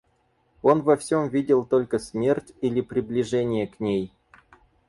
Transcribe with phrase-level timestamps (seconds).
[0.63, 4.11] Он во всем видел только смерть или приближение к ней.